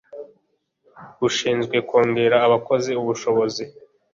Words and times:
bushinzwe 1.19 1.77
kongerera 1.89 2.37
abakozi 2.47 2.91
ubushobozi 3.01 3.63